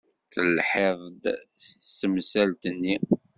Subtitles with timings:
[0.31, 1.23] Telhiḍ-d
[1.65, 1.65] s
[1.99, 2.95] temsalt-nni.